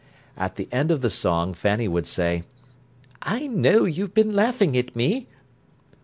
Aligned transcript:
At 0.35 0.55
the 0.55 0.67
end 0.73 0.89
of 0.89 1.01
the 1.01 1.11
song 1.11 1.53
Fanny 1.53 1.87
would 1.87 2.07
say: 2.07 2.41
"I 3.21 3.45
know 3.45 3.85
you've 3.85 4.15
been 4.15 4.33
laughing 4.33 4.75
at 4.75 4.95
me." 4.95 5.27